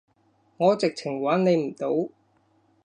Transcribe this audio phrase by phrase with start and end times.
[0.57, 2.09] 我直情揾你唔到